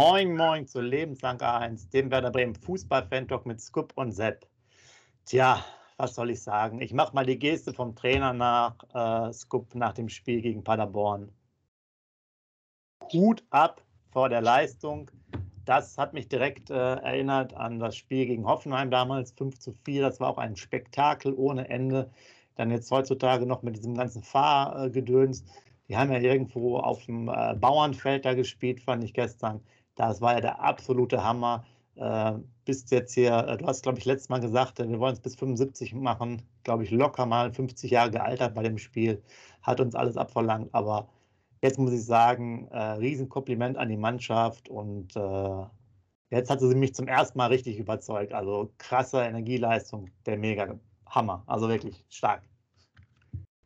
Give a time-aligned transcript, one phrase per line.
[0.00, 4.46] Moin, moin zu Lebenslang A1, dem Werder Bremen Fußball-Fan-Talk mit Scoop und Sepp.
[5.24, 5.64] Tja,
[5.96, 6.80] was soll ich sagen?
[6.80, 11.32] Ich mache mal die Geste vom Trainer nach äh, Scoop nach dem Spiel gegen Paderborn.
[13.12, 15.10] Hut ab vor der Leistung.
[15.64, 20.02] Das hat mich direkt äh, erinnert an das Spiel gegen Hoffenheim damals, 5 zu 4.
[20.02, 22.08] Das war auch ein Spektakel ohne Ende.
[22.54, 25.44] Dann jetzt heutzutage noch mit diesem ganzen Fahrgedöns.
[25.88, 29.60] Die haben ja irgendwo auf dem äh, Bauernfeld da gespielt, fand ich gestern.
[29.98, 31.64] Das war ja der absolute Hammer.
[31.96, 35.14] Äh, bist jetzt hier, äh, du hast, glaube ich, letztes Mal gesagt, äh, wir wollen
[35.14, 36.42] es bis 75 machen.
[36.62, 39.22] Glaube ich, locker mal 50 Jahre gealtert bei dem Spiel.
[39.62, 40.72] Hat uns alles abverlangt.
[40.72, 41.08] Aber
[41.62, 45.66] jetzt muss ich sagen, äh, Riesenkompliment an die Mannschaft und äh,
[46.30, 48.32] jetzt hat sie mich zum ersten Mal richtig überzeugt.
[48.32, 51.42] Also krasse Energieleistung, der mega Hammer.
[51.46, 52.42] Also wirklich stark.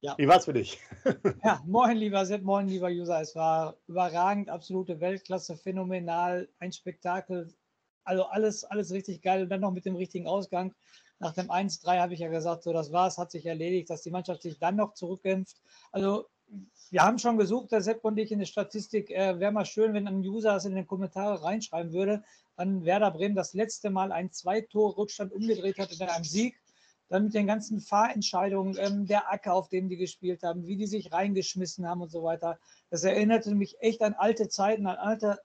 [0.02, 0.18] Ja.
[0.18, 0.80] Wie war es für dich?
[1.44, 3.20] ja, moin, lieber Sepp, moin, lieber User.
[3.20, 7.54] Es war überragend, absolute Weltklasse, phänomenal, ein Spektakel.
[8.02, 10.74] Also alles, alles richtig geil und dann noch mit dem richtigen Ausgang.
[11.20, 14.10] Nach dem 1-3 habe ich ja gesagt, so das war's, hat sich erledigt, dass die
[14.10, 15.62] Mannschaft sich dann noch zurückkämpft.
[15.92, 16.26] Also
[16.90, 19.08] wir haben schon gesucht, der Sepp und ich in der Statistik.
[19.10, 22.24] Äh, Wäre mal schön, wenn ein User es in den Kommentare reinschreiben würde,
[22.56, 26.60] wann Werder Bremen das letzte Mal einen Zwei-Tor-Rückstand umgedreht hat in einem Sieg
[27.12, 30.86] dann mit den ganzen Fahrentscheidungen, ähm, der Acker, auf dem die gespielt haben, wie die
[30.86, 32.58] sich reingeschmissen haben und so weiter.
[32.88, 35.38] Das erinnerte mich echt an alte Zeiten, an alte,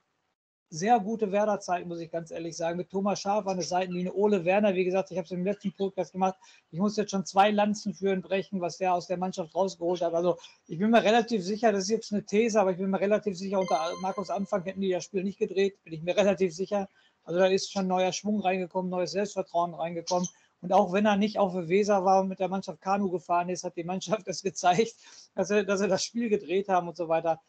[0.70, 2.78] sehr gute Werder-Zeiten, muss ich ganz ehrlich sagen.
[2.78, 5.74] Mit Thomas Schaaf an der Seitenlinie, Ole Werner, wie gesagt, ich habe es im letzten
[5.74, 6.36] Podcast gemacht.
[6.72, 10.02] Ich muss jetzt schon zwei Lanzen für ihn brechen, was der aus der Mannschaft rausgeholt
[10.02, 10.14] hat.
[10.14, 13.00] Also ich bin mir relativ sicher, das ist jetzt eine These, aber ich bin mir
[13.00, 16.54] relativ sicher, unter Markus Anfang hätten die das Spiel nicht gedreht, bin ich mir relativ
[16.54, 16.88] sicher.
[17.24, 20.28] Also da ist schon neuer Schwung reingekommen, neues Selbstvertrauen reingekommen.
[20.62, 23.50] Und auch wenn er nicht auf der Weser war und mit der Mannschaft Kanu gefahren
[23.50, 24.96] ist, hat die Mannschaft das gezeigt,
[25.36, 27.40] dass er, dass er das Spiel gedreht haben und so weiter.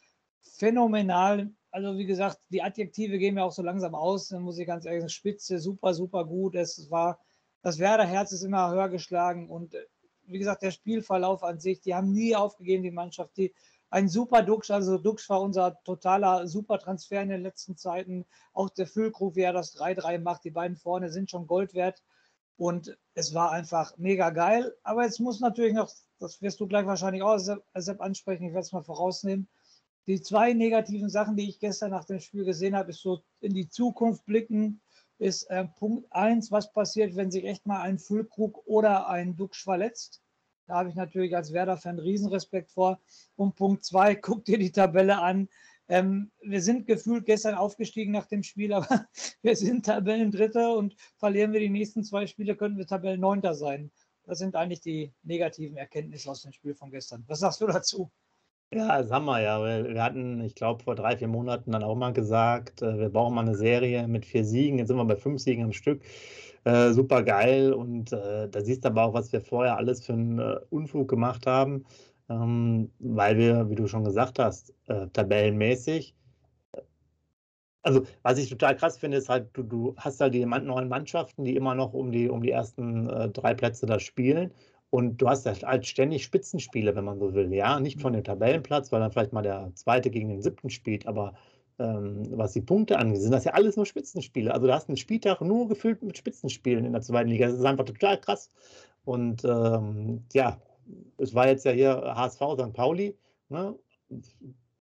[0.40, 1.50] Phänomenal.
[1.70, 4.28] Also wie gesagt, die Adjektive gehen mir auch so langsam aus.
[4.28, 6.54] Dann muss ich ganz ehrlich sagen, Spitze, super, super gut.
[6.54, 7.18] Es war,
[7.62, 9.74] das Werder-Herz ist immer höher geschlagen und
[10.28, 13.36] wie gesagt, der Spielverlauf an sich, die haben nie aufgegeben, die Mannschaft.
[13.36, 13.54] Die,
[13.90, 18.26] ein super Dux, also Dux war unser totaler super Transfer in den letzten Zeiten.
[18.52, 22.02] Auch der Füllkrug, wie er das 3-3 macht, die beiden vorne sind schon Gold wert.
[22.58, 24.74] Und es war einfach mega geil.
[24.82, 28.66] Aber jetzt muss natürlich noch, das wirst du gleich wahrscheinlich auch Sepp ansprechen, ich werde
[28.66, 29.48] es mal vorausnehmen.
[30.08, 33.54] Die zwei negativen Sachen, die ich gestern nach dem Spiel gesehen habe, ist so in
[33.54, 34.80] die Zukunft blicken,
[35.18, 39.62] ist äh, Punkt 1, was passiert, wenn sich echt mal ein Füllkrug oder ein Duxch
[39.62, 40.20] verletzt.
[40.66, 43.00] Da habe ich natürlich als Werder-Fan Riesenrespekt vor.
[43.36, 45.48] Und Punkt 2, guck dir die Tabelle an.
[45.88, 49.06] Ähm, wir sind gefühlt gestern aufgestiegen nach dem Spiel, aber
[49.42, 53.90] wir sind Tabellendritter und verlieren wir die nächsten zwei Spiele, könnten wir Tabellenneunter sein.
[54.24, 57.24] Das sind eigentlich die negativen Erkenntnisse aus dem Spiel von gestern.
[57.28, 58.10] Was sagst du dazu?
[58.70, 59.64] Ja, das haben wir ja.
[59.64, 63.34] Wir hatten, ich glaube, vor drei, vier Monaten dann auch mal gesagt, äh, wir brauchen
[63.34, 64.78] mal eine Serie mit vier Siegen.
[64.78, 66.02] Jetzt sind wir bei fünf Siegen am Stück.
[66.64, 67.72] Äh, super geil.
[67.72, 71.08] Und äh, da siehst du aber auch, was wir vorher alles für einen äh, Unfug
[71.08, 71.86] gemacht haben
[72.28, 76.14] ähm, weil wir, wie du schon gesagt hast, äh, tabellenmäßig,
[77.82, 81.44] also was ich total krass finde, ist halt, du, du hast halt die neuen Mannschaften,
[81.44, 84.52] die immer noch um die, um die ersten äh, drei Plätze da spielen.
[84.90, 87.52] Und du hast halt ständig Spitzenspiele, wenn man so will.
[87.52, 91.06] Ja, nicht von dem Tabellenplatz, weil dann vielleicht mal der zweite gegen den siebten spielt,
[91.06, 91.34] aber
[91.78, 94.52] ähm, was die Punkte angeht, sind das ja alles nur Spitzenspiele.
[94.52, 97.46] Also du hast einen Spieltag nur gefüllt mit Spitzenspielen in der zweiten Liga.
[97.46, 98.50] Das ist einfach total krass.
[99.04, 100.58] Und ähm, ja,
[101.18, 102.72] es war jetzt ja hier HSV St.
[102.72, 103.16] Pauli.
[103.48, 103.74] Ne?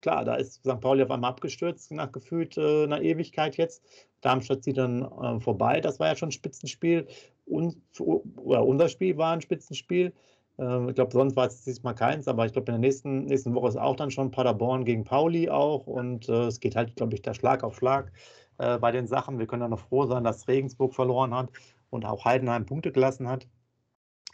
[0.00, 0.81] Klar, da ist St.
[0.81, 3.83] Pauli auf einmal abgestürzt, nach gefühlt äh, einer Ewigkeit jetzt.
[4.21, 5.81] Darmstadt zieht dann äh, vorbei.
[5.81, 7.06] Das war ja schon ein Spitzenspiel.
[7.47, 10.12] Oder unser Spiel war ein Spitzenspiel.
[10.59, 13.55] Äh, ich glaube, sonst war es diesmal keins, aber ich glaube, in der nächsten, nächsten
[13.55, 15.87] Woche ist auch dann schon Paderborn gegen Pauli auch.
[15.87, 18.12] Und äh, es geht halt, glaube ich, da Schlag auf Schlag
[18.59, 19.39] äh, bei den Sachen.
[19.39, 21.51] Wir können ja noch froh sein, dass Regensburg verloren hat
[21.91, 23.47] und auch Heidenheim Punkte gelassen hat.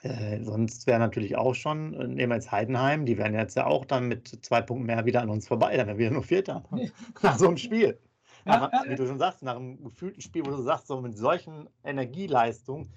[0.05, 3.67] Äh, sonst wäre natürlich auch schon, äh, nehmen wir jetzt Heidenheim, die wären jetzt ja
[3.67, 6.63] auch dann mit zwei Punkten mehr wieder an uns vorbei, dann wären wir nur Vierter
[7.23, 7.99] nach so einem Spiel.
[8.45, 11.17] Ja, Aber, wie du schon sagst, nach einem gefühlten Spiel, wo du sagst, so mit
[11.17, 12.93] solchen Energieleistungen,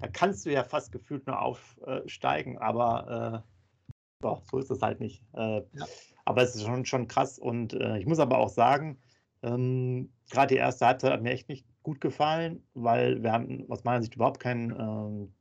[0.00, 3.88] da kannst du ja fast gefühlt nur aufsteigen, aber äh,
[4.20, 5.22] boah, so ist es halt nicht.
[5.34, 5.86] Äh, ja.
[6.24, 8.98] Aber es ist schon, schon krass und äh, ich muss aber auch sagen,
[9.42, 13.84] ähm, gerade die erste Halbzeit hat mir echt nicht gut gefallen, weil wir hatten aus
[13.84, 15.34] meiner Sicht überhaupt kein, ähm,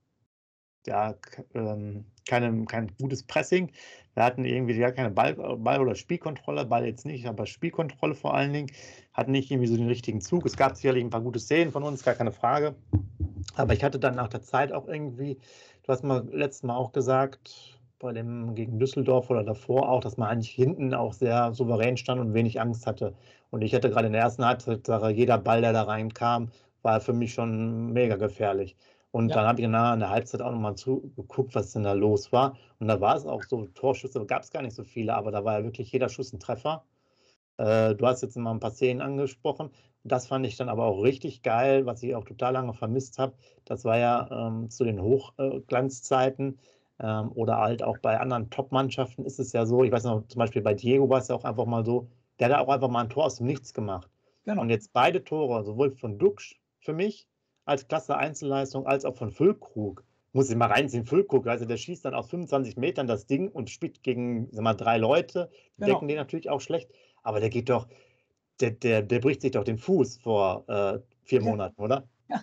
[0.88, 1.16] ja,
[1.54, 3.72] ähm, keine, kein gutes Pressing.
[4.14, 8.34] Wir hatten irgendwie gar keine Ball, Ball- oder Spielkontrolle, Ball jetzt nicht, aber Spielkontrolle vor
[8.34, 8.72] allen Dingen.
[9.14, 10.46] Hatten nicht irgendwie so den richtigen Zug.
[10.46, 12.76] Es gab sicherlich ein paar gute Szenen von uns, gar keine Frage.
[13.56, 15.36] Aber ich hatte dann nach der Zeit auch irgendwie,
[15.84, 20.18] du hast mal letztes Mal auch gesagt, bei dem gegen Düsseldorf oder davor auch, dass
[20.18, 23.14] man eigentlich hinten auch sehr souverän stand und wenig Angst hatte.
[23.50, 26.50] Und ich hatte gerade in der ersten Halbzeit, jeder Ball, der da reinkam,
[26.84, 28.76] war für mich schon mega gefährlich.
[29.12, 29.36] Und ja.
[29.36, 32.58] dann habe ich nach in der Halbzeit auch nochmal zugeguckt, was denn da los war.
[32.80, 35.44] Und da war es auch so, Torschüsse gab es gar nicht so viele, aber da
[35.44, 36.84] war ja wirklich jeder Schuss ein Treffer.
[37.58, 39.72] Äh, du hast jetzt mal ein paar Szenen angesprochen.
[40.04, 43.34] Das fand ich dann aber auch richtig geil, was ich auch total lange vermisst habe.
[43.66, 46.60] Das war ja ähm, zu den Hochglanzzeiten
[47.00, 50.40] ähm, oder halt auch bei anderen Top-Mannschaften ist es ja so, ich weiß noch, zum
[50.40, 52.08] Beispiel bei Diego war es ja auch einfach mal so,
[52.40, 54.10] der hat auch einfach mal ein Tor aus dem Nichts gemacht.
[54.46, 54.62] Genau.
[54.62, 57.28] Und jetzt beide Tore, sowohl von Duxch für mich
[57.68, 60.04] als klasse Einzelleistung, als auch von Füllkrug.
[60.34, 63.70] Muss ich mal reinziehen, Füllkrug, also der schießt dann aus 25 Metern das Ding und
[63.70, 65.50] spielt gegen sag mal, drei Leute.
[65.78, 65.96] Die genau.
[65.96, 66.90] decken den natürlich auch schlecht,
[67.24, 67.88] aber der geht doch,
[68.60, 71.46] der, der, der bricht sich doch den Fuß vor äh, vier ja.
[71.46, 72.08] Monaten, oder?
[72.30, 72.42] Ja.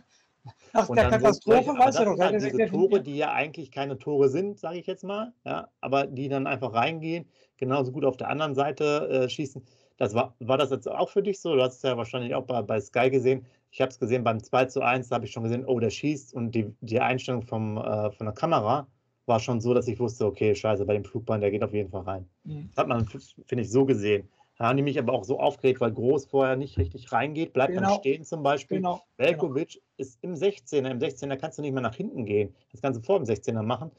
[0.73, 2.19] Nach der Katastrophe, weißt du doch.
[2.19, 6.07] Halt diese Tore, die ja eigentlich keine Tore sind, sage ich jetzt mal, ja, aber
[6.07, 9.65] die dann einfach reingehen, genauso gut auf der anderen Seite äh, schießen.
[9.97, 11.55] Das war, war das jetzt auch für dich so?
[11.55, 13.47] Du hast es ja wahrscheinlich auch bei, bei Sky gesehen.
[13.75, 15.91] Ich habe es gesehen beim 2 zu 1, da habe ich schon gesehen, oh, der
[15.91, 18.87] schießt und die, die Einstellung vom, äh, von der Kamera
[19.27, 21.91] war schon so, dass ich wusste, okay, scheiße, bei dem Flugbahn, der geht auf jeden
[21.91, 22.29] Fall rein.
[22.45, 22.69] Mhm.
[22.69, 24.29] Das hat man, finde ich, so gesehen.
[24.59, 27.73] Da haben die mich aber auch so aufgeregt, weil Groß vorher nicht richtig reingeht, bleibt
[27.73, 27.89] genau.
[27.89, 28.77] dann stehen zum Beispiel.
[28.77, 29.03] Genau.
[29.17, 29.85] Velkovic genau.
[29.97, 30.89] ist im 16er.
[30.89, 32.55] Im 16er kannst du nicht mehr nach hinten gehen.
[32.71, 33.91] Das Ganze vor dem 16er machen.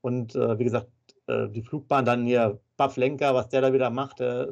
[0.00, 0.90] Und äh, wie gesagt,
[1.28, 4.48] äh, die Flugbahn dann hier, Bufflenker, was der da wieder macht, äh,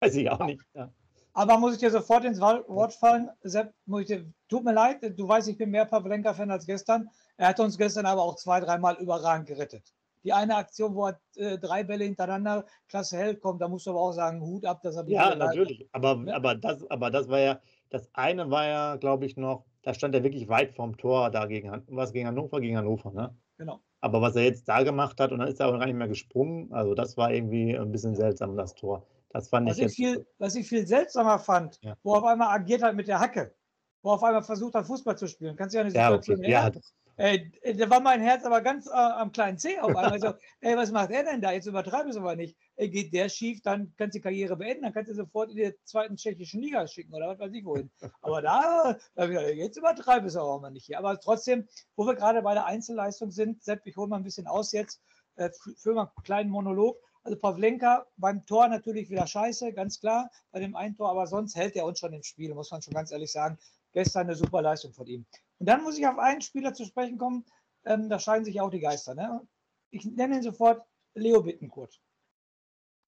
[0.00, 0.62] weiß ich auch nicht.
[0.72, 0.90] Ja.
[1.32, 5.48] Aber muss ich dir sofort ins Wort fallen, Sepp, dir, tut mir leid, du weißt,
[5.48, 7.08] ich bin mehr Pavlenka-Fan als gestern.
[7.36, 9.94] Er hat uns gestern aber auch zwei, dreimal überragend gerettet.
[10.22, 13.90] Die eine Aktion, wo er äh, drei Bälle hintereinander klasse hält, kommt, da musst du
[13.90, 15.88] aber auch sagen, Hut ab, dass er Ja, natürlich.
[15.92, 16.36] Aber, ja.
[16.36, 20.14] aber, das, aber das war ja, das eine war ja, glaube ich, noch, da stand
[20.14, 21.82] er wirklich weit vom Tor dagegen.
[21.88, 23.34] Was gegen Hannover, gegen Hannover, ne?
[23.56, 23.80] Genau.
[24.00, 26.08] Aber was er jetzt da gemacht hat, und dann ist er auch gar nicht mehr
[26.08, 29.06] gesprungen, also das war irgendwie ein bisschen seltsam, das Tor.
[29.30, 29.96] Das fand was ich, jetzt.
[29.96, 31.96] Viel, was ich viel seltsamer fand, ja.
[32.02, 33.54] wo auf einmal agiert hat mit der Hacke,
[34.02, 35.56] wo auf einmal versucht hat, Fußball zu spielen.
[35.56, 36.78] Kannst du ja eine Situation ja, okay.
[36.78, 36.80] ja,
[37.20, 40.18] Ey, äh, da war mein Herz aber ganz äh, am kleinen Zeh auf einmal.
[40.18, 40.32] so,
[40.62, 41.52] ey, was macht er denn da?
[41.52, 42.56] Jetzt übertreibe es aber nicht.
[42.76, 45.56] Ey, geht der schief, dann kannst du die Karriere beenden, dann kannst du sofort in
[45.56, 47.90] die zweiten tschechischen Liga schicken oder was weiß ich wohin.
[48.22, 50.98] Aber da, da jetzt übertreibe ich es auch mal nicht hier.
[50.98, 54.46] Aber trotzdem, wo wir gerade bei der Einzelleistung sind, Sepp, ich hole mal ein bisschen
[54.46, 55.02] aus jetzt,
[55.36, 56.96] äh, für mal einen kleinen Monolog.
[57.22, 61.54] Also Pavlenka beim Tor natürlich wieder scheiße, ganz klar, bei dem einen Tor, aber sonst
[61.54, 63.58] hält er uns schon im Spiel, muss man schon ganz ehrlich sagen.
[63.92, 65.26] Gestern eine super Leistung von ihm.
[65.58, 67.44] Und dann muss ich auf einen Spieler zu sprechen kommen,
[67.84, 69.14] ähm, da scheiden sich auch die Geister.
[69.14, 69.46] Ne?
[69.90, 70.82] Ich nenne ihn sofort
[71.14, 72.00] Leo Bittenkurt.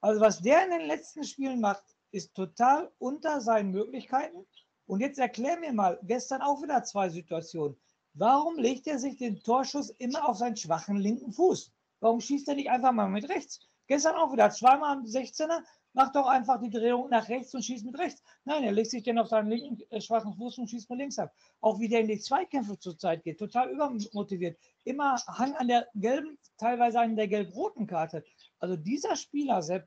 [0.00, 4.47] Also was der in den letzten Spielen macht, ist total unter seinen Möglichkeiten.
[4.87, 7.81] Und jetzt erklär mir mal, gestern auch wieder zwei Situationen.
[8.15, 11.72] Warum legt er sich den Torschuss immer auf seinen schwachen linken Fuß?
[12.01, 13.60] Warum schießt er nicht einfach mal mit rechts?
[13.93, 17.84] Gestern auch wieder zweimal am 16er, macht doch einfach die Drehung nach rechts und schießt
[17.84, 18.22] mit rechts.
[18.46, 21.19] Nein, er legt sich dann auf seinen linken äh, schwachen Fuß und schießt mit links
[21.19, 21.31] ab.
[21.61, 24.58] Auch wie der in die Zweikämpfe zurzeit geht, total übermotiviert.
[24.84, 28.25] Immer Hang an der gelben, teilweise an der gelb-roten Karte.
[28.61, 29.87] Also dieser Spieler, Sepp,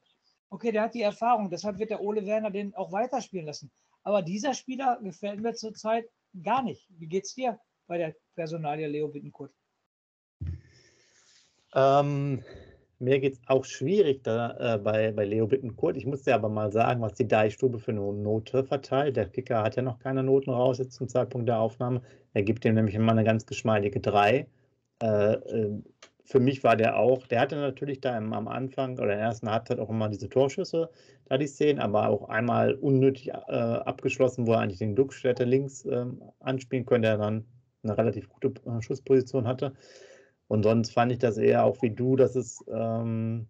[0.52, 3.72] okay, der hat die Erfahrung, deshalb wird der Ole Werner den auch weiterspielen lassen.
[4.04, 6.08] Aber dieser Spieler gefällt mir zurzeit
[6.44, 6.86] gar nicht.
[6.90, 9.52] Wie geht's dir bei der Personalie Leo Bittenkurt?
[11.74, 12.44] Ähm,
[13.00, 15.98] mir geht es auch schwierig da äh, bei, bei Leo Bittenkurt.
[15.98, 19.18] Ich muss dir aber mal sagen, was die Deichstube für eine Note verteilt.
[19.18, 22.02] Der Kicker hat ja noch keine Noten raus jetzt zum Zeitpunkt der Aufnahme.
[22.34, 24.48] Er gibt ihm nämlich immer eine ganz geschmeidige 3.
[25.02, 25.82] Äh, äh,
[26.26, 29.28] für mich war der auch, der hatte natürlich da im, am Anfang oder in der
[29.28, 30.90] ersten Halbzeit auch immer diese Torschüsse,
[31.26, 35.86] da die Szenen, aber auch einmal unnötig äh, abgeschlossen, wo er eigentlich den Duckstätte links
[35.86, 37.46] ähm, anspielen könnte, der dann
[37.84, 39.74] eine relativ gute äh, Schussposition hatte.
[40.48, 43.48] Und sonst fand ich das eher auch wie du, dass es, ähm,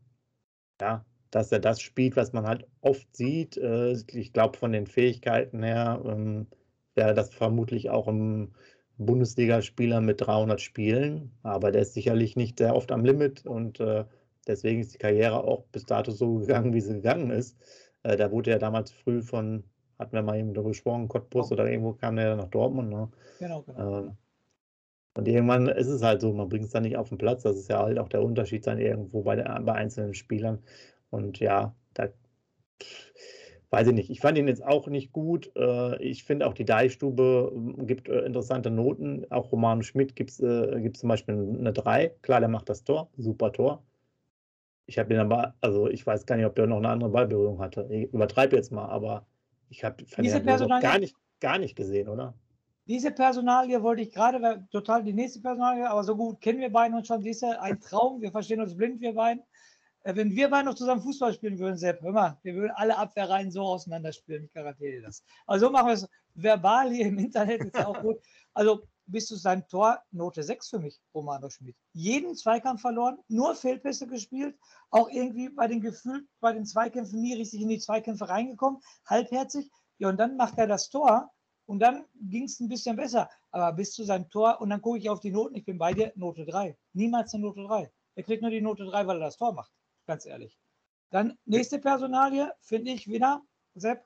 [0.79, 3.57] ja, dass er das spielt, was man halt oft sieht.
[3.57, 6.47] Äh, ich glaube, von den Fähigkeiten her ähm,
[6.95, 8.55] wäre das vermutlich auch ein
[8.97, 14.05] Bundesligaspieler mit 300 Spielen, aber der ist sicherlich nicht sehr oft am Limit und äh,
[14.47, 17.57] deswegen ist die Karriere auch bis dato so gegangen, wie sie gegangen ist.
[18.03, 19.65] Äh, da wurde er damals früh von,
[19.99, 22.89] hatten wir mal eben darüber gesprochen, Cottbus oder irgendwo kam der nach Dortmund.
[22.89, 23.09] Ne?
[23.39, 24.15] Genau, genau.
[25.15, 27.43] Und irgendwann ist es halt so, man bringt es dann nicht auf den Platz.
[27.43, 30.59] Das ist ja halt auch der Unterschied dann irgendwo bei, der, bei einzelnen Spielern.
[31.09, 32.09] Und ja, da
[33.69, 34.09] weiß ich nicht.
[34.09, 35.51] Ich fand ihn jetzt auch nicht gut.
[35.55, 39.25] Äh, ich finde auch die Deichstube ähm, gibt äh, interessante Noten.
[39.31, 42.13] Auch Romano Schmidt gibt es äh, zum Beispiel eine 3.
[42.21, 43.09] Klar, der macht das Tor.
[43.17, 43.83] Super Tor.
[44.85, 47.59] Ich habe ihn aber, also ich weiß gar nicht, ob der noch eine andere Ballberührung
[47.59, 47.87] hatte.
[47.89, 49.25] Ich übertreibe jetzt mal, aber
[49.69, 50.03] ich habe
[50.81, 52.33] gar nicht, gar nicht gesehen, oder?
[52.87, 56.95] Diese Personalie wollte ich gerade, total die nächste Personalie, aber so gut kennen wir beide
[56.95, 57.21] uns schon.
[57.21, 59.43] Diese ein Traum, wir verstehen uns blind, wir beiden.
[60.03, 62.95] Äh, wenn wir beide noch zusammen Fußball spielen würden, Sepp, hör mal, wir würden alle
[62.95, 65.23] Abwehrreihen so auseinanderspielen, ich garantiere dir das.
[65.47, 68.17] Also so machen wir es verbal hier im Internet, ist ja auch gut.
[68.53, 71.75] Also bist du sein Tor Note 6 für mich, Romano Schmidt.
[71.93, 74.55] Jeden Zweikampf verloren, nur Fehlpässe gespielt,
[74.91, 79.71] auch irgendwie bei den Gefühlen, bei den Zweikämpfen nie richtig in die Zweikämpfe reingekommen, halbherzig.
[79.97, 81.31] Ja, und dann macht er das Tor
[81.65, 83.29] und dann ging es ein bisschen besser.
[83.51, 85.93] Aber bis zu seinem Tor, und dann gucke ich auf die Noten, ich bin bei
[85.93, 86.77] dir, Note 3.
[86.93, 87.91] Niemals eine Note 3.
[88.15, 89.71] Er kriegt nur die Note 3, weil er das Tor macht.
[90.05, 90.57] Ganz ehrlich.
[91.09, 93.41] Dann nächste Personalie, finde ich wieder,
[93.75, 94.05] Sepp.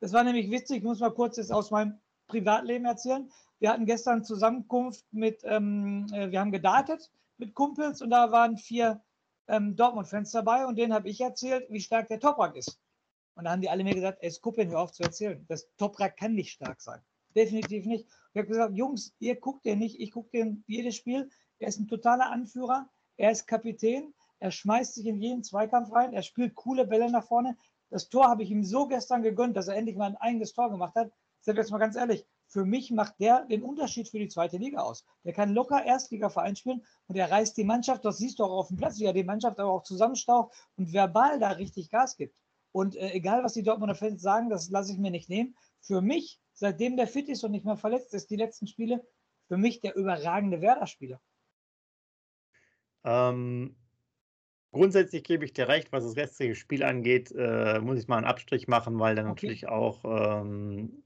[0.00, 3.30] Das war nämlich witzig, ich muss mal kurz jetzt aus meinem Privatleben erzählen.
[3.58, 8.56] Wir hatten gestern Zusammenkunft mit, ähm, äh, wir haben gedartet mit Kumpels und da waren
[8.58, 9.02] vier
[9.48, 12.78] ähm, Dortmund-Fans dabei und denen habe ich erzählt, wie stark der Toprak ist.
[13.36, 15.44] Und da haben die alle mir gesagt, ey, Skupin, hör auf zu erzählen.
[15.48, 17.00] Das Toprak kann nicht stark sein.
[17.36, 18.06] Definitiv nicht.
[18.32, 21.28] Ich habe gesagt, Jungs, ihr guckt den nicht, ich gucke den jedes Spiel.
[21.58, 26.14] Er ist ein totaler Anführer, er ist Kapitän, er schmeißt sich in jeden Zweikampf rein,
[26.14, 27.56] er spielt coole Bälle nach vorne.
[27.90, 30.70] Das Tor habe ich ihm so gestern gegönnt, dass er endlich mal ein eigenes Tor
[30.70, 31.08] gemacht hat.
[31.40, 34.56] Ich sage jetzt mal ganz ehrlich, für mich macht der den Unterschied für die zweite
[34.56, 35.04] Liga aus.
[35.24, 38.68] Der kann locker Erstliga-Verein spielen und er reißt die Mannschaft, das siehst du auch auf
[38.68, 42.34] dem Platz, wie er die Mannschaft aber auch zusammenstaucht und verbal da richtig Gas gibt.
[42.76, 45.56] Und äh, egal, was die Dortmunder Fans sagen, das lasse ich mir nicht nehmen.
[45.80, 49.02] Für mich, seitdem der fit ist und nicht mehr verletzt ist, die letzten Spiele,
[49.48, 51.18] für mich der überragende Werder-Spieler.
[53.02, 53.76] Ähm,
[54.72, 58.26] grundsätzlich gebe ich dir recht, was das restliche Spiel angeht, äh, muss ich mal einen
[58.26, 59.46] Abstrich machen, weil dann okay.
[59.46, 61.02] natürlich auch, ähm,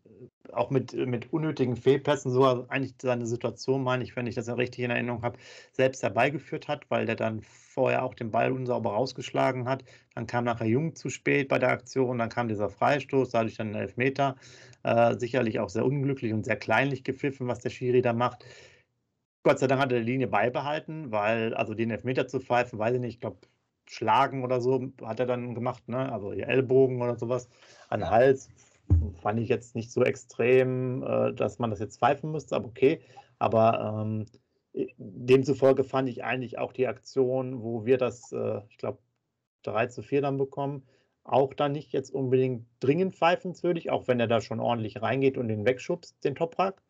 [0.52, 4.84] auch mit, mit unnötigen Fehlpässen so eigentlich seine Situation, meine ich, wenn ich das richtig
[4.84, 5.38] in Erinnerung habe,
[5.72, 9.84] selbst herbeigeführt hat, weil der dann vorher auch den Ball unsauber rausgeschlagen hat.
[10.14, 13.70] Dann kam nachher Jung zu spät bei der Aktion, dann kam dieser Freistoß, dadurch dann
[13.70, 14.36] ein Elfmeter.
[14.82, 18.44] Äh, sicherlich auch sehr unglücklich und sehr kleinlich gepfiffen, was der Schiri da macht.
[19.42, 22.94] Gott sei Dank hat er die Linie beibehalten, weil also den Elfmeter zu pfeifen, weiß
[22.94, 23.38] ich nicht, ich glaube,
[23.88, 26.12] schlagen oder so hat er dann gemacht, ne?
[26.12, 27.48] also Ellbogen oder sowas
[27.88, 28.48] an den Hals.
[29.22, 33.00] Fand ich jetzt nicht so extrem, äh, dass man das jetzt pfeifen müsste, aber okay.
[33.38, 34.26] Aber ähm,
[34.98, 38.98] demzufolge fand ich eigentlich auch die Aktion, wo wir das, äh, ich glaube,
[39.62, 40.84] 3 zu 4 dann bekommen,
[41.24, 45.48] auch dann nicht jetzt unbedingt dringend pfeifenswürdig, auch wenn er da schon ordentlich reingeht und
[45.48, 46.82] den wegschubst, den Toprak.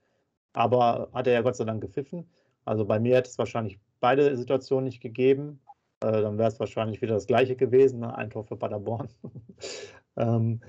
[0.53, 2.29] Aber hat er ja Gott sei Dank gepfiffen.
[2.65, 5.61] Also bei mir hätte es wahrscheinlich beide Situationen nicht gegeben.
[6.01, 8.17] Äh, dann wäre es wahrscheinlich wieder das gleiche gewesen, ne?
[8.17, 9.09] ein Tor für Paderborn.
[10.17, 10.61] ähm,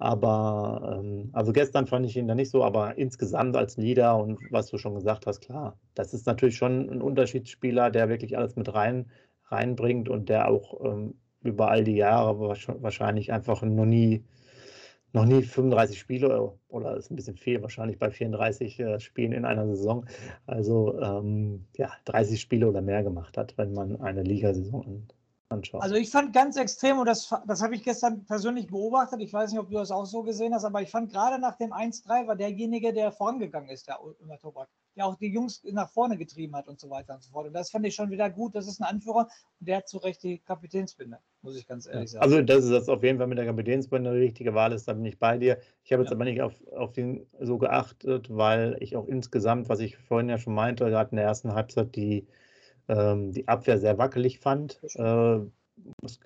[0.00, 4.40] aber ähm, also gestern fand ich ihn da nicht so, aber insgesamt als Leader und
[4.50, 8.56] was du schon gesagt hast, klar, das ist natürlich schon ein Unterschiedsspieler, der wirklich alles
[8.56, 9.10] mit rein
[9.48, 14.24] reinbringt und der auch ähm, über all die Jahre wahrscheinlich einfach noch nie
[15.12, 19.44] noch nie 35 Spiele oder ist ein bisschen viel wahrscheinlich bei 34 äh, Spielen in
[19.44, 20.06] einer Saison.
[20.46, 25.08] Also ähm, ja, 30 Spiele oder mehr gemacht hat, wenn man eine Ligasaison
[25.50, 25.82] anschaut.
[25.82, 29.50] Also ich fand ganz extrem, und das, das habe ich gestern persönlich beobachtet, ich weiß
[29.50, 32.26] nicht, ob du das auch so gesehen hast, aber ich fand gerade nach dem 1-3
[32.26, 36.54] war derjenige, der vorangegangen ist, der Ulmer Tobak, der auch die Jungs nach vorne getrieben
[36.56, 37.46] hat und so weiter und so fort.
[37.46, 38.54] Und das fand ich schon wieder gut.
[38.54, 39.28] Das ist ein Anführer
[39.58, 42.22] und der hat zu Recht die Kapitänsbinde, muss ich ganz ehrlich sagen.
[42.22, 45.04] Also, dass es auf jeden Fall mit der Kapitänsbinde die richtige Wahl ist, da bin
[45.04, 45.58] ich bei dir.
[45.84, 46.16] Ich habe jetzt ja.
[46.16, 50.38] aber nicht auf, auf den so geachtet, weil ich auch insgesamt, was ich vorhin ja
[50.38, 52.26] schon meinte, gerade in der ersten Halbzeit die
[52.90, 54.80] ähm, die Abwehr sehr wackelig fand.
[54.96, 55.40] Äh,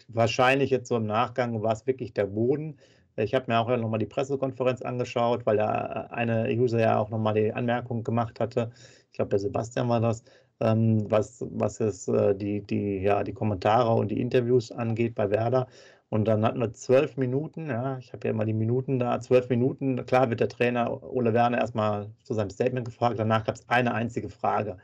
[0.09, 2.79] wahrscheinlich jetzt so im Nachgang war es wirklich der Boden.
[3.17, 7.35] Ich habe mir auch nochmal die Pressekonferenz angeschaut, weil da eine User ja auch nochmal
[7.35, 8.73] die Anmerkung gemacht hatte.
[9.07, 10.25] Ich glaube, der Sebastian war das,
[10.61, 15.31] ähm, was, was es äh, die, die, ja, die Kommentare und die Interviews angeht bei
[15.31, 15.69] Werder.
[16.09, 19.49] Und dann hatten wir zwölf Minuten, ja, ich habe ja immer die Minuten da, zwölf
[19.49, 20.05] Minuten.
[20.07, 23.95] Klar wird der Trainer Ole Werner erstmal zu seinem Statement gefragt, danach gab es eine
[23.95, 24.79] einzige Frage.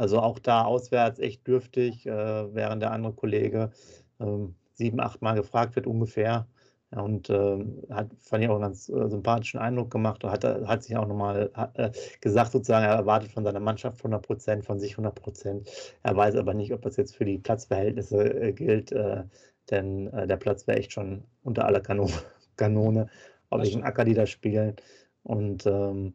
[0.00, 3.70] Also auch da auswärts echt dürftig, äh, während der andere Kollege
[4.18, 6.46] ähm, sieben, acht Mal gefragt wird ungefähr.
[6.90, 7.58] Ja, und äh,
[7.90, 11.06] hat, fand ich auch einen ganz äh, sympathischen Eindruck gemacht und hat, hat sich auch
[11.06, 11.90] nochmal äh,
[12.22, 15.68] gesagt, sozusagen, er erwartet von seiner Mannschaft 100 Prozent, von sich 100 Prozent.
[16.02, 19.24] Er weiß aber nicht, ob das jetzt für die Platzverhältnisse äh, gilt, äh,
[19.68, 22.14] denn äh, der Platz wäre echt schon unter aller Kanone,
[22.56, 23.10] Kanone
[23.50, 24.76] auf welchen Acker die da spielen.
[25.24, 26.14] Und ähm,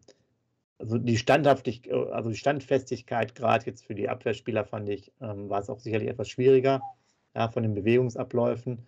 [0.78, 5.62] also die Standhaftigkeit, also die Standfestigkeit, gerade jetzt für die Abwehrspieler, fand ich, ähm, war
[5.62, 6.82] es auch sicherlich etwas schwieriger,
[7.36, 8.86] ja, von den Bewegungsabläufen.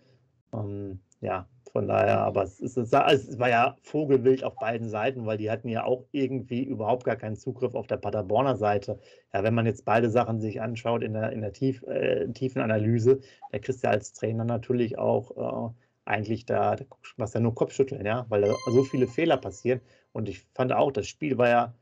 [0.52, 5.36] Ähm, ja, von daher, aber es, ist, es war ja Vogelwild auf beiden Seiten, weil
[5.36, 8.98] die hatten ja auch irgendwie überhaupt gar keinen Zugriff auf der Paderborner Seite.
[9.34, 12.62] Ja, wenn man jetzt beide Sachen sich anschaut in der, in der Tief, äh, tiefen
[12.62, 13.20] Analyse,
[13.52, 15.74] da kriegst du als Trainer natürlich auch äh,
[16.08, 16.76] eigentlich da,
[17.18, 19.80] was ja nur Kopfschütteln, ja, weil da so viele Fehler passieren.
[20.12, 21.74] Und ich fand auch, das Spiel war ja,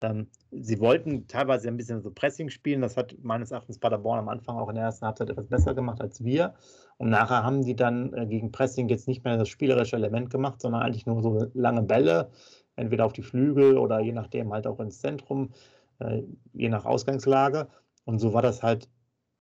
[0.00, 2.80] ähm, sie wollten teilweise ein bisschen so Pressing spielen.
[2.80, 6.00] Das hat meines Erachtens Paderborn am Anfang auch in der ersten Halbzeit etwas besser gemacht
[6.00, 6.54] als wir.
[6.96, 10.60] Und nachher haben die dann äh, gegen Pressing jetzt nicht mehr das spielerische Element gemacht,
[10.60, 12.30] sondern eigentlich nur so lange Bälle,
[12.74, 15.52] entweder auf die Flügel oder je nachdem halt auch ins Zentrum,
[16.00, 17.68] äh, je nach Ausgangslage.
[18.04, 18.88] Und so war das halt,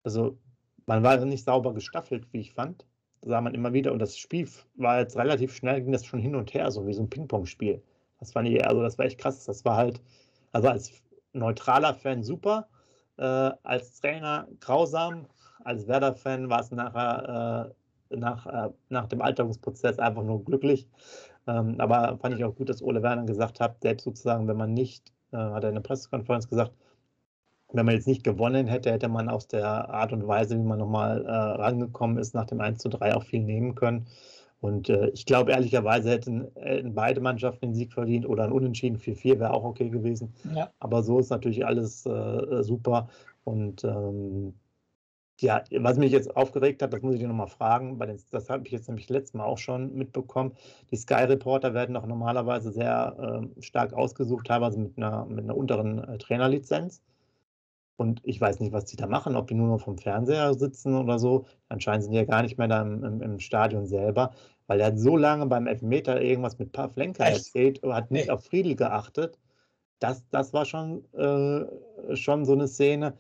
[0.04, 0.38] also
[0.86, 2.86] man war nicht sauber gestaffelt, wie ich fand.
[3.22, 3.92] Sah man immer wieder.
[3.92, 6.92] Und das Spiel war jetzt relativ schnell, ging das schon hin und her, so wie
[6.92, 7.82] so ein Ping-Pong-Spiel.
[8.18, 9.44] Das also das war echt krass.
[9.44, 10.00] Das war halt,
[10.52, 10.92] also als
[11.32, 12.68] neutraler Fan super,
[13.16, 15.26] äh, als Trainer grausam,
[15.64, 17.72] als Werder-Fan war es nachher
[18.10, 20.88] äh, nach, äh, nach dem Alterungsprozess einfach nur glücklich.
[21.46, 24.74] Ähm, aber fand ich auch gut, dass Ole Werner gesagt hat, selbst sozusagen, wenn man
[24.74, 26.72] nicht, äh, hat er in der Pressekonferenz gesagt,
[27.72, 30.78] wenn man jetzt nicht gewonnen hätte, hätte man aus der Art und Weise, wie man
[30.78, 34.06] nochmal äh, rangekommen ist, nach dem 1 zu 3 auch viel nehmen können.
[34.60, 38.98] Und äh, ich glaube, ehrlicherweise hätten, hätten, beide Mannschaften den Sieg verdient oder ein Unentschieden
[38.98, 40.34] 4-4 wäre auch okay gewesen.
[40.54, 40.70] Ja.
[40.78, 43.08] Aber so ist natürlich alles äh, super.
[43.42, 44.54] Und ähm,
[45.40, 48.48] ja, was mich jetzt aufgeregt hat, das muss ich dir nochmal fragen, weil das, das
[48.48, 50.52] habe ich jetzt nämlich letztes Mal auch schon mitbekommen.
[50.92, 55.56] Die Sky Reporter werden doch normalerweise sehr äh, stark ausgesucht, teilweise mit einer, mit einer
[55.56, 57.02] unteren äh, Trainerlizenz.
[58.02, 60.96] Und ich weiß nicht, was die da machen, ob die nur noch vom Fernseher sitzen
[60.96, 61.46] oder so.
[61.68, 64.32] Anscheinend sind die ja gar nicht mehr da im, im, im Stadion selber,
[64.66, 68.32] weil er hat so lange beim Elfmeter irgendwas mit Pavlenka erzählt, hat nicht nee.
[68.32, 69.38] auf Friedel geachtet.
[70.00, 73.14] Das, das war schon, äh, schon so eine Szene.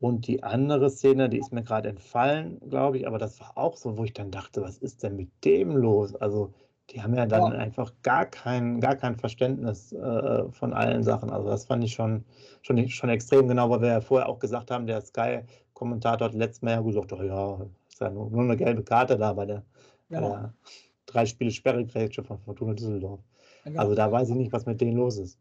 [0.00, 3.78] Und die andere Szene, die ist mir gerade entfallen, glaube ich, aber das war auch
[3.78, 6.14] so, wo ich dann dachte, was ist denn mit dem los?
[6.14, 6.52] Also
[6.90, 7.58] die haben ja dann ja.
[7.58, 11.30] einfach gar kein, gar kein Verständnis äh, von allen Sachen.
[11.30, 12.24] Also das fand ich schon,
[12.62, 16.62] schon, schon extrem genau, weil wir ja vorher auch gesagt haben, der Sky-Kommentator hat letztes
[16.62, 19.62] Mal ja gesagt, oh ja, ist ja nur, nur eine gelbe Karte da bei der,
[20.10, 20.20] ja.
[20.20, 20.54] bei der
[21.06, 23.20] drei Spiele Sperregrätsche von Fortuna Düsseldorf.
[23.64, 23.80] Genau.
[23.80, 25.38] Also da weiß ich nicht, was mit denen los ist.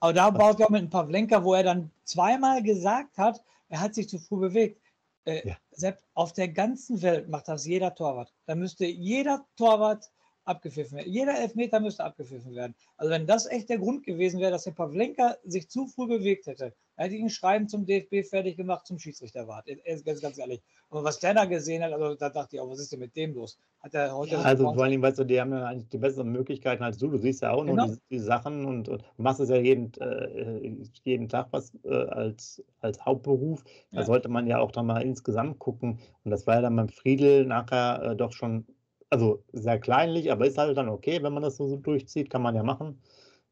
[0.00, 3.80] Aber da baut er mit ein paar Pavlenka, wo er dann zweimal gesagt hat, er
[3.80, 4.80] hat sich zu früh bewegt.
[5.24, 5.56] Äh, ja.
[5.72, 8.32] Sepp, auf der ganzen Welt macht das jeder Torwart.
[8.46, 10.10] Da müsste jeder Torwart
[10.48, 11.12] abgepfiffen werden.
[11.12, 12.74] Jeder Elfmeter müsste abgepfiffen werden.
[12.96, 16.46] Also wenn das echt der Grund gewesen wäre, dass der Pavlenka sich zu früh bewegt
[16.46, 19.80] hätte, hätte ich ein Schreiben zum DFB fertig gemacht, zum Schiedsrichter warten.
[20.04, 20.60] Ganz, ganz ehrlich.
[20.90, 23.14] Und was der da gesehen hat, also da dachte ich auch, was ist denn mit
[23.14, 23.58] dem los?
[23.80, 26.32] Hat er heute ja, also vor allem, weißt du, die haben ja eigentlich die besseren
[26.32, 27.08] Möglichkeiten als du.
[27.08, 27.86] Du siehst ja auch genau.
[27.86, 30.72] nur die, die, Sachen und, und machst es ja jeden, äh,
[31.04, 33.62] jeden Tag was äh, als, als Hauptberuf.
[33.92, 34.06] Da ja.
[34.06, 36.00] sollte man ja auch dann mal insgesamt gucken.
[36.24, 38.66] Und das war ja dann beim Friedel nachher äh, doch schon
[39.10, 42.54] also sehr kleinlich, aber ist halt dann okay, wenn man das so, durchzieht, kann man
[42.54, 43.00] ja machen.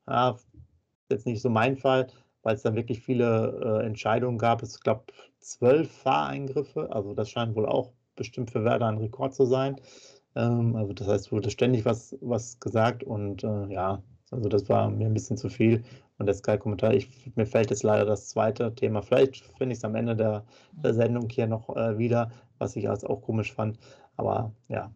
[0.08, 0.36] Ja,
[1.10, 2.08] jetzt nicht so mein Fall,
[2.42, 4.62] weil es dann wirklich viele äh, Entscheidungen gab.
[4.62, 9.46] Es gab zwölf Fahreingriffe, also das scheint wohl auch bestimmt für Werder ein Rekord zu
[9.46, 9.76] sein.
[10.34, 14.90] Ähm, also das heißt, wurde ständig was, was gesagt und äh, ja, also das war
[14.90, 15.84] mir ein bisschen zu viel.
[16.18, 16.94] Und der Sky-Kommentar,
[17.34, 19.02] mir fällt jetzt leider das zweite Thema.
[19.02, 22.88] Vielleicht finde ich es am Ende der, der Sendung hier noch äh, wieder, was ich
[22.88, 23.78] als auch komisch fand.
[24.16, 24.90] Aber ja,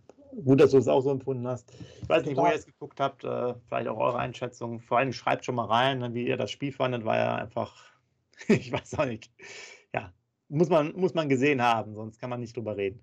[0.45, 1.73] gut, dass du es auch so empfunden hast.
[2.03, 4.81] Ich weiß nicht, wo ihr jetzt geguckt habt, äh, vielleicht auch eure Einschätzung.
[4.81, 7.77] Vor allem schreibt schon mal rein, ne, wie ihr das Spiel fandet, war ja einfach,
[8.49, 9.31] ich weiß auch nicht,
[9.95, 10.13] ja,
[10.49, 13.03] muss man, muss man gesehen haben, sonst kann man nicht drüber reden.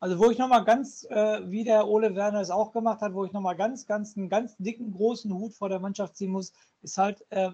[0.00, 3.24] Also wo ich nochmal ganz, äh, wie der Ole Werner es auch gemacht hat, wo
[3.26, 6.96] ich nochmal ganz, ganz, einen ganz dicken, großen Hut vor der Mannschaft ziehen muss, ist
[6.96, 7.50] halt äh,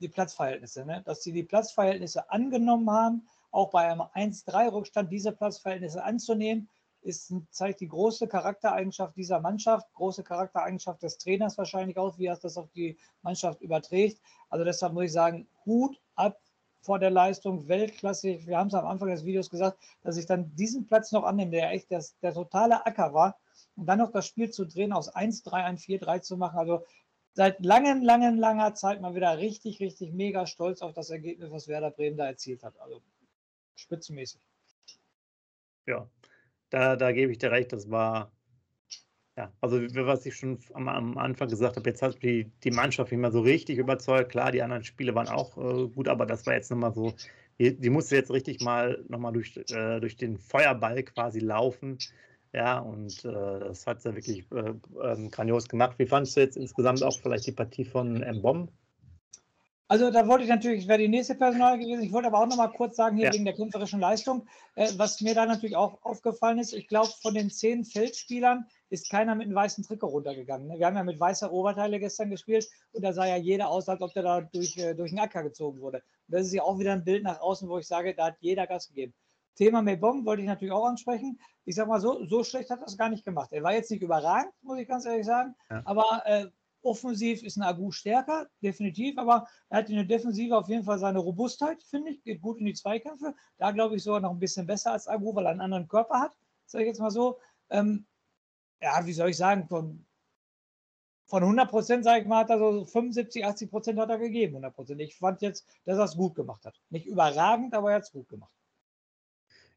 [0.00, 0.86] die Platzverhältnisse.
[0.86, 1.02] Ne?
[1.04, 6.68] Dass sie die Platzverhältnisse angenommen haben, auch bei einem 1-3-Rückstand diese Platzverhältnisse anzunehmen
[7.02, 12.36] ist, zeigt die große Charaktereigenschaft dieser Mannschaft, große Charaktereigenschaft des Trainers wahrscheinlich auch, wie er
[12.36, 14.20] das auf die Mannschaft überträgt.
[14.48, 16.40] Also deshalb muss ich sagen, Hut ab
[16.80, 18.46] vor der Leistung, Weltklasse.
[18.46, 21.50] Wir haben es am Anfang des Videos gesagt, dass ich dann diesen Platz noch annehme,
[21.50, 23.38] der echt das, der totale Acker war.
[23.76, 26.58] Und dann noch das Spiel zu drehen, aus 1-3 ein 4-3 zu machen.
[26.58, 26.84] Also
[27.34, 31.68] seit langen, langen, langer Zeit mal wieder richtig, richtig mega stolz auf das Ergebnis, was
[31.68, 32.78] Werder Bremen da erzielt hat.
[32.80, 33.02] Also
[33.76, 34.40] spitzenmäßig.
[35.86, 36.08] Ja,
[36.70, 38.32] da, da gebe ich dir recht, das war,
[39.36, 43.12] ja, also was ich schon am, am Anfang gesagt habe, jetzt hat die, die Mannschaft
[43.12, 44.30] nicht mehr so richtig überzeugt.
[44.30, 47.14] Klar, die anderen Spiele waren auch äh, gut, aber das war jetzt nochmal so,
[47.58, 51.98] die, die, musste jetzt richtig mal nochmal durch, äh, durch den Feuerball quasi laufen.
[52.52, 55.98] Ja, und äh, das hat sie wirklich äh, ähm, grandios gemacht.
[55.98, 58.72] Wie fandest du jetzt insgesamt auch vielleicht die Partie von M-Bomb?
[59.90, 62.02] Also da wollte ich natürlich, wäre die nächste Personal gewesen.
[62.02, 63.32] Ich wollte aber auch noch mal kurz sagen, hier ja.
[63.32, 67.32] wegen der kämpferischen Leistung, äh, was mir da natürlich auch aufgefallen ist, ich glaube, von
[67.32, 70.68] den zehn Feldspielern ist keiner mit einem weißen Trikot runtergegangen.
[70.68, 70.78] Ne?
[70.78, 74.02] Wir haben ja mit weißer Oberteile gestern gespielt und da sah ja jeder aus, als
[74.02, 76.02] ob der da durch, äh, durch den Acker gezogen wurde.
[76.28, 78.36] Und das ist ja auch wieder ein Bild nach außen, wo ich sage, da hat
[78.40, 79.14] jeder Gas gegeben.
[79.56, 81.40] Thema Mebom wollte ich natürlich auch ansprechen.
[81.64, 83.52] Ich sage mal so, so schlecht hat er es gar nicht gemacht.
[83.52, 85.82] Er war jetzt nicht überragend, muss ich ganz ehrlich sagen, ja.
[85.84, 86.46] aber äh,
[86.88, 90.98] Offensiv ist ein Agu stärker, definitiv, aber er hat in der Defensive auf jeden Fall
[90.98, 93.34] seine Robustheit, finde ich, geht gut in die Zweikämpfe.
[93.58, 96.20] Da glaube ich sogar noch ein bisschen besser als Agu, weil er einen anderen Körper
[96.20, 96.32] hat,
[96.66, 97.38] sage ich jetzt mal so.
[97.70, 98.06] Ähm,
[98.80, 100.06] ja, wie soll ich sagen, von,
[101.26, 104.54] von 100 Prozent, sage ich mal, hat er so 75, 80 Prozent hat er gegeben,
[104.54, 105.00] 100 Prozent.
[105.00, 106.80] Ich fand jetzt, dass er es gut gemacht hat.
[106.90, 108.52] Nicht überragend, aber er hat es gut gemacht.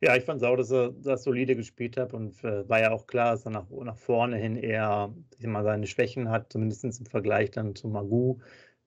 [0.03, 2.91] Ja, ich fand es auch, dass er das solide gespielt hat und äh, war ja
[2.91, 7.05] auch klar, dass er nach, nach vorne hin eher immer seine Schwächen hat, zumindest im
[7.05, 8.39] Vergleich dann zu Magu,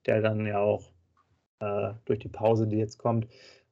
[0.05, 0.91] der dann ja auch
[1.59, 3.27] äh, durch die Pause, die jetzt kommt,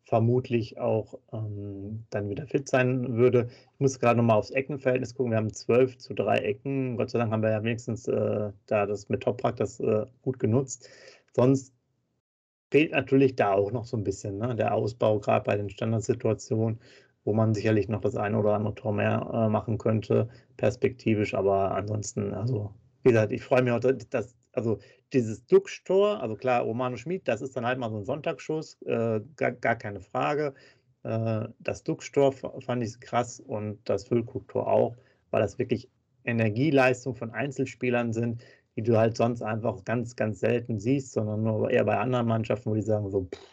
[0.05, 3.49] vermutlich auch ähm, dann wieder fit sein würde.
[3.73, 5.31] Ich muss gerade nochmal aufs Eckenverhältnis gucken.
[5.31, 6.95] Wir haben 12 zu 3 Ecken.
[6.95, 10.39] Gott sei Dank haben wir ja wenigstens äh, da das mit Toprak das äh, gut
[10.39, 10.89] genutzt.
[11.33, 11.73] Sonst
[12.71, 14.55] fehlt natürlich da auch noch so ein bisschen ne?
[14.55, 16.79] der Ausbau, gerade bei den Standardsituationen
[17.23, 21.33] wo man sicherlich noch das eine oder andere Tor mehr äh, machen könnte, perspektivisch.
[21.33, 24.79] Aber ansonsten, also, wie gesagt, ich freue mich auch, dass, also
[25.13, 29.21] dieses Duxch-Tor, also klar, Romano Schmid, das ist dann halt mal so ein Sonntagsschuss, äh,
[29.35, 30.53] gar, gar keine Frage.
[31.03, 34.95] Äh, das Duxch-Tor fand ich krass und das Füllkrug-Tor auch,
[35.31, 35.89] weil das wirklich
[36.25, 38.43] Energieleistung von Einzelspielern sind,
[38.75, 42.71] die du halt sonst einfach ganz, ganz selten siehst, sondern nur eher bei anderen Mannschaften,
[42.71, 43.52] wo die sagen so, pff,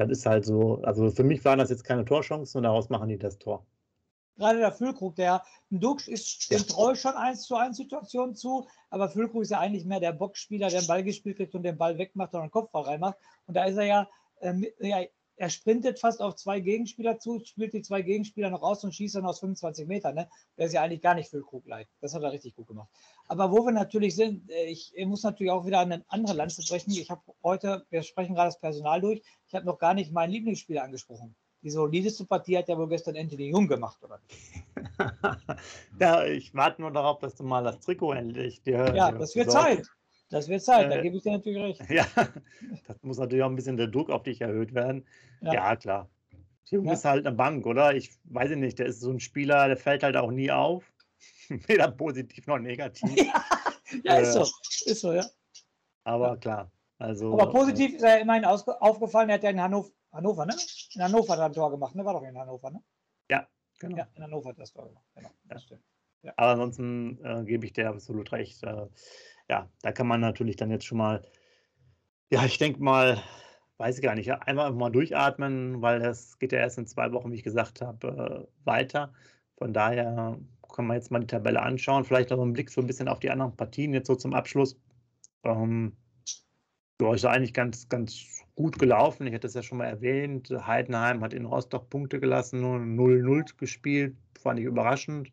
[0.00, 3.08] das ist halt so, also für mich waren das jetzt keine Torchancen und daraus machen
[3.08, 3.66] die das Tor.
[4.36, 6.64] Gerade der Füllkrug, der Dux ist dem ja.
[6.64, 10.70] Treu schon 1 zu 1 Situation zu, aber Füllkrug ist ja eigentlich mehr der Boxspieler,
[10.70, 13.18] der den Ball gespielt kriegt und den Ball wegmacht und einen Kopfball reinmacht.
[13.46, 14.08] Und da ist er ja,
[14.40, 15.04] äh, ja
[15.40, 19.14] er sprintet fast auf zwei Gegenspieler zu, spielt die zwei Gegenspieler noch aus und schießt
[19.14, 20.14] dann aus 25 Metern.
[20.14, 20.28] Ne?
[20.58, 21.88] Der ist ja eigentlich gar nicht Füllkrug leid.
[22.02, 22.90] Das hat er richtig gut gemacht.
[23.26, 26.60] Aber wo wir natürlich sind, äh, ich, muss natürlich auch wieder an eine andere Lanze
[26.60, 26.90] sprechen.
[26.90, 30.30] Ich habe heute, wir sprechen gerade das Personal durch, ich habe noch gar nicht meinen
[30.30, 31.34] Lieblingsspieler angesprochen.
[31.62, 34.20] Die solideste Partie hat ja wohl gestern Anthony Jung gemacht, oder
[35.98, 38.94] ja, ich warte nur darauf, dass du mal das Trikot endlich dir.
[38.94, 39.86] Ja, das wird Zeit.
[40.30, 41.82] Das wird Zeit, äh, da gebe ich dir natürlich recht.
[41.90, 42.06] Ja,
[42.86, 45.04] das muss natürlich auch ein bisschen der Druck auf dich erhöht werden.
[45.40, 46.08] Ja, ja klar.
[46.70, 46.92] Jung ja.
[46.92, 47.94] ist halt eine Bank, oder?
[47.94, 50.92] Ich weiß nicht, der ist so ein Spieler, der fällt halt auch nie auf.
[51.48, 53.10] Weder positiv noch negativ.
[53.16, 53.44] ja,
[54.04, 54.42] ja äh, ist so.
[54.86, 55.24] Ist so, ja.
[56.04, 56.70] Aber klar.
[56.98, 60.54] Also, Aber positiv äh, ist er immerhin aufgefallen, er hat ja in Hannover, Hannover, ne?
[60.94, 62.04] In Hannover hat er ein Tor gemacht, ne?
[62.04, 62.82] War doch in Hannover, ne?
[63.30, 63.48] Ja,
[63.80, 63.96] genau.
[63.96, 65.04] Ja, in Hannover hat er das Tor gemacht.
[65.14, 65.82] Genau, das stimmt.
[66.22, 66.34] Ja.
[66.36, 68.62] Aber ansonsten äh, gebe ich dir absolut recht.
[69.50, 71.24] Ja, da kann man natürlich dann jetzt schon mal,
[72.30, 73.20] ja, ich denke mal,
[73.78, 77.32] weiß ich gar nicht, einfach mal durchatmen, weil es geht ja erst in zwei Wochen,
[77.32, 79.12] wie ich gesagt habe, äh, weiter.
[79.58, 80.38] Von daher
[80.72, 83.18] kann man jetzt mal die Tabelle anschauen, vielleicht auch einen Blick so ein bisschen auf
[83.18, 84.78] die anderen Partien jetzt so zum Abschluss.
[85.42, 85.96] Ähm,
[87.00, 89.26] ja, ist eigentlich ganz, ganz gut gelaufen.
[89.26, 90.48] Ich hatte es ja schon mal erwähnt.
[90.50, 94.16] Heidenheim hat in Rostock Punkte gelassen, nur 0-0 gespielt.
[94.38, 95.32] Fand ich überraschend.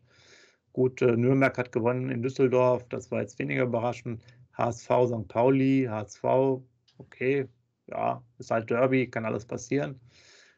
[0.78, 4.22] Gut, äh, Nürnberg hat gewonnen in Düsseldorf, das war jetzt weniger überraschend.
[4.52, 5.26] HSV, St.
[5.26, 6.22] Pauli, HSV,
[6.98, 7.48] okay,
[7.88, 9.98] ja, ist halt Derby, kann alles passieren.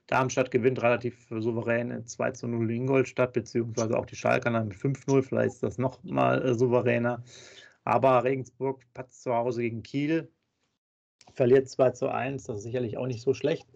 [0.09, 5.23] Darmstadt gewinnt relativ souverän 2 zu 0 in Ingolstadt, beziehungsweise auch die Schalker mit 5-0,
[5.23, 7.25] vielleicht ist das noch mal äh, souveräner.
[7.85, 10.31] Aber Regensburg patzt zu Hause gegen Kiel,
[11.33, 13.67] verliert 2 zu 1, das ist sicherlich auch nicht so schlecht.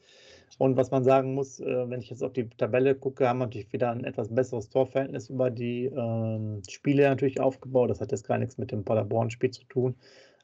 [0.59, 3.47] Und was man sagen muss, äh, wenn ich jetzt auf die Tabelle gucke, haben wir
[3.47, 7.91] natürlich wieder ein etwas besseres Torverhältnis über die ähm, Spiele natürlich aufgebaut.
[7.91, 9.97] Das hat jetzt gar nichts mit dem Paderborn-Spiel zu tun.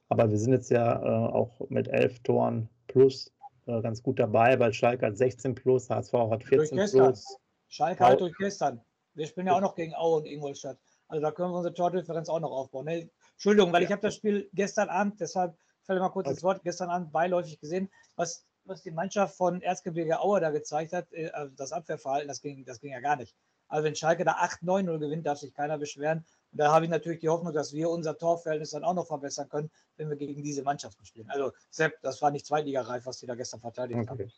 [0.08, 3.32] Aber wir sind jetzt ja äh, auch mit elf Toren plus
[3.66, 7.24] äh, ganz gut dabei, weil Schalke hat 16 plus, HSV hat 14 plus.
[7.68, 8.80] Schalke halt durch gestern.
[9.14, 10.78] Wir spielen ja auch noch gegen Aue und Ingolstadt.
[11.06, 12.86] Also da können wir unsere Tordifferenz auch noch aufbauen.
[12.86, 13.88] Nee, Entschuldigung, weil ja.
[13.88, 16.34] ich habe das Spiel gestern Abend, deshalb fällt mal kurz okay.
[16.34, 17.88] das Wort, gestern Abend beiläufig gesehen.
[18.16, 22.40] Was was die Mannschaft von Erzgebirge Aue da gezeigt hat, äh, also das Abwehrverhalten, das
[22.40, 23.36] ging, das ging ja gar nicht.
[23.68, 26.24] Also wenn Schalke da 8-9-0 gewinnt, darf sich keiner beschweren.
[26.50, 29.48] Und da habe ich natürlich die Hoffnung, dass wir unser Torverhältnis dann auch noch verbessern
[29.48, 31.30] können, wenn wir gegen diese Mannschaften spielen.
[31.30, 34.08] Also Sepp, das war nicht zweitligareif, was die da gestern verteidigt okay.
[34.08, 34.32] haben.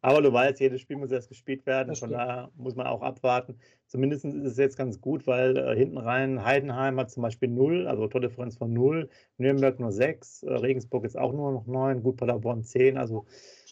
[0.00, 1.96] Aber du weißt, jedes Spiel muss erst gespielt werden.
[1.96, 3.58] Von daher muss man auch abwarten.
[3.86, 7.88] Zumindest ist es jetzt ganz gut, weil äh, hinten rein Heidenheim hat zum Beispiel 0,
[7.88, 12.16] also Tordifferenz von 0, Nürnberg nur 6, äh, Regensburg ist auch nur noch 9, gut
[12.16, 12.96] Paderborn 10.
[12.96, 13.26] Also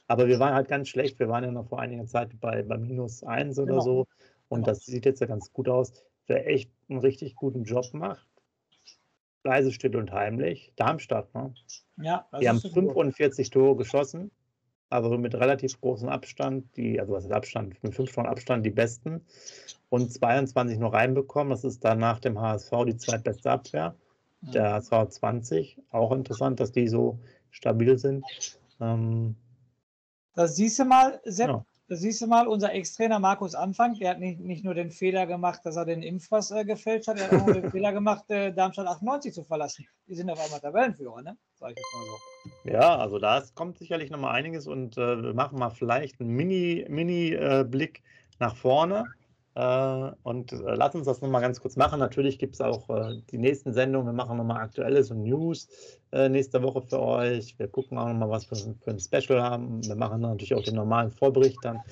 [0.09, 1.19] aber wir waren halt ganz schlecht.
[1.19, 3.81] Wir waren ja noch vor einiger Zeit bei, bei minus eins oder genau.
[3.83, 4.07] so.
[4.49, 4.67] Und genau.
[4.67, 5.93] das sieht jetzt ja ganz gut aus.
[6.27, 8.27] Wer echt einen richtig guten Job macht,
[9.45, 11.33] leise, still und heimlich, Darmstadt.
[11.35, 11.55] Ne?
[11.99, 13.53] Ja, die haben 45 gut.
[13.53, 14.31] Tore geschossen.
[14.91, 18.71] also mit relativ großem Abstand, die, also was ist Abstand, mit fünf Stunden Abstand die
[18.71, 19.25] besten
[19.89, 21.51] und 22 nur reinbekommen.
[21.51, 23.95] Das ist dann nach dem HSV die zweitbeste Abwehr.
[24.43, 27.19] Der HSV 20, auch interessant, dass die so
[27.51, 28.25] stabil sind.
[28.81, 29.35] Ähm,
[30.37, 31.65] das siehst du mal, Sepp, ja.
[31.89, 35.27] das siehst du mal, unser Ex-Trainer Markus Anfang, der hat nicht, nicht nur den Fehler
[35.27, 38.53] gemacht, dass er den Impfpass äh, gefälscht hat, er hat auch den Fehler gemacht, äh,
[38.53, 39.87] Darmstadt 98 zu verlassen.
[40.07, 41.37] Die sind auf einmal Tabellenführer, ne?
[41.55, 42.71] Sag ich jetzt mal so.
[42.71, 46.31] Ja, also da kommt sicherlich noch mal einiges und äh, wir machen mal vielleicht einen
[46.31, 47.89] Mini-Blick Mini, äh,
[48.39, 49.07] nach vorne.
[49.57, 51.99] Äh, und äh, lass uns das nochmal ganz kurz machen.
[51.99, 54.07] Natürlich gibt es auch äh, die nächsten Sendungen.
[54.07, 55.69] Wir machen nochmal Aktuelles und News
[56.13, 57.59] nächste Woche für euch.
[57.59, 59.85] Wir gucken auch nochmal, was wir für ein Special haben.
[59.85, 61.83] Wir machen natürlich auch den normalen Vorbericht dann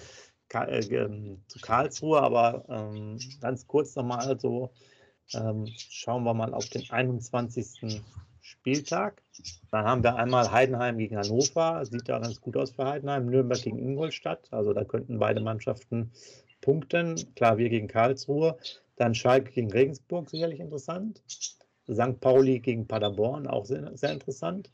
[0.54, 2.22] ähm, zu Karlsruhe.
[2.22, 4.70] Aber ähm, ganz kurz nochmal, also
[5.34, 8.02] ähm, schauen wir mal auf den 21.
[8.40, 9.20] Spieltag.
[9.70, 11.84] Dann haben wir einmal Heidenheim gegen Hannover.
[11.84, 13.26] Sieht da ganz gut aus für Heidenheim.
[13.26, 14.48] Nürnberg gegen Ingolstadt.
[14.52, 16.12] Also da könnten beide Mannschaften
[16.64, 17.16] Punkten.
[17.36, 18.56] Klar, wir gegen Karlsruhe.
[18.96, 21.22] Dann Schalke gegen Regensburg, sicherlich interessant.
[21.90, 22.18] St.
[22.20, 24.70] Pauli gegen Paderborn, auch sehr, sehr interessant.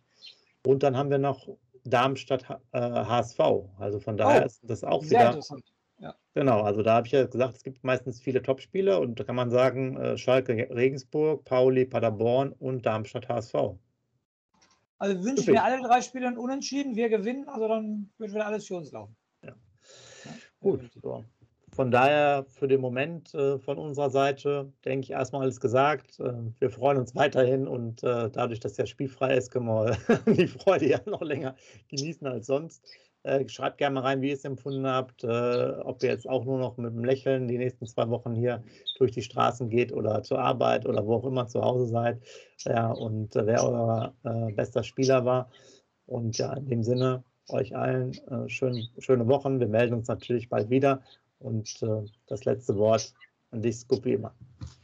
[0.65, 1.49] Und dann haben wir noch
[1.85, 3.41] Darmstadt äh, HSV.
[3.79, 5.29] Also von daher oh, ist das auch sehr wieder.
[5.31, 5.65] Interessant.
[5.99, 6.15] Ja.
[6.35, 9.35] Genau, also da habe ich ja gesagt, es gibt meistens viele Topspiele und da kann
[9.35, 13.55] man sagen, äh, Schalke Regensburg, Pauli, Paderborn und Darmstadt HSV.
[14.99, 18.77] Also wünschen wir alle drei Spiele unentschieden, wir gewinnen, also dann wird wieder alles für
[18.77, 19.17] uns laufen.
[19.43, 19.57] Ja.
[20.25, 21.25] Ja, Gut, so.
[21.73, 26.19] Von daher für den Moment äh, von unserer Seite, denke ich, erstmal alles gesagt.
[26.19, 30.49] Äh, wir freuen uns weiterhin und äh, dadurch, dass der spielfrei ist, können wir die
[30.49, 31.55] Freude ja noch länger
[31.89, 32.85] genießen als sonst.
[33.23, 36.45] Äh, schreibt gerne mal rein, wie ihr es empfunden habt, äh, ob ihr jetzt auch
[36.45, 38.65] nur noch mit dem Lächeln die nächsten zwei Wochen hier
[38.99, 42.21] durch die Straßen geht oder zur Arbeit oder wo auch immer zu Hause seid.
[42.65, 44.15] Ja, und äh, wer euer
[44.57, 45.51] bester Spieler war.
[46.07, 48.13] Und ja, in dem Sinne, euch allen
[48.49, 49.61] schön, schöne Wochen.
[49.61, 51.03] Wir melden uns natürlich bald wieder
[51.41, 53.13] und äh, das letzte Wort
[53.51, 54.35] an dich, Scoopy, immer.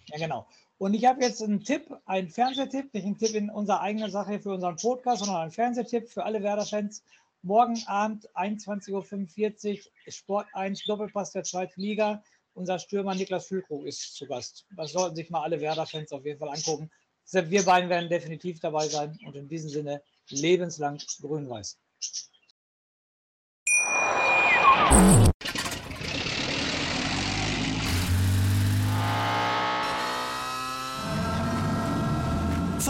[0.07, 0.47] Ja, genau.
[0.79, 4.41] Und ich habe jetzt einen Tipp, einen Fernsehtipp, nicht einen Tipp in unserer eigenen Sache
[4.41, 7.03] für unseren Podcast, sondern einen Fernsehtipp für alle Werder-Fans.
[7.43, 12.23] Morgen Abend 21.45 Uhr, Sport 1, Doppelpass der zweiten Liga.
[12.55, 14.67] Unser Stürmer Niklas Füllkrug ist zu Gast.
[14.77, 16.91] Das sollten sich mal alle Werder-Fans auf jeden Fall angucken.
[17.31, 21.79] Wir beiden werden definitiv dabei sein und in diesem Sinne lebenslang grün-weiß.